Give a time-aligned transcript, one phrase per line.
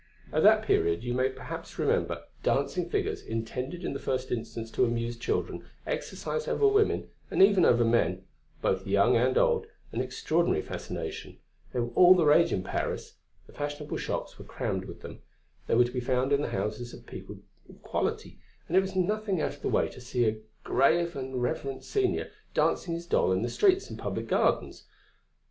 [0.33, 5.15] At that period, you perhaps remember, dancing figures, intended in the first instance to amuse
[5.15, 8.23] children, exercised over women and even over men,
[8.63, 11.37] both young and old, an extraordinary fascination;
[11.71, 13.17] they were all the rage in Paris.
[13.45, 15.21] The fashionable shops were crammed with them;
[15.67, 17.37] they were to be found in the houses of people
[17.69, 21.43] of quality, and it was nothing out of the way to see a grave and
[21.43, 24.85] reverend senior dancing his doll in the streets and public gardens.